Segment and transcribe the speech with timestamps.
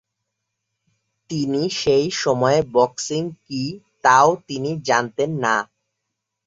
[1.29, 3.63] তিনি সেই সময়ে বক্সিং কী
[4.03, 5.55] তাও তিনি জানতেন না।